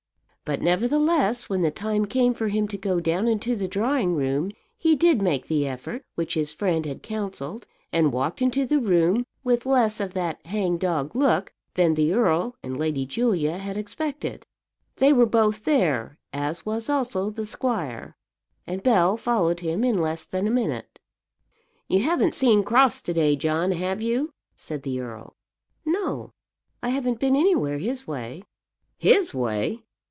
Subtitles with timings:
[0.43, 4.51] But nevertheless, when the time came for him to go down into the drawing room
[4.77, 9.25] he did make the effort which his friend had counselled, and walked into the room
[9.45, 14.45] with less of that hang dog look than the earl and Lady Julia had expected.
[14.97, 18.17] They were both there, as was also the squire,
[18.67, 20.99] and Bell followed him in less than a minute.
[21.87, 25.37] "You haven't seen Crofts to day, John, have you?" said the earl.
[25.85, 26.33] "No;
[26.83, 28.43] I haven't been anywhere his way!"
[28.97, 29.83] "His way!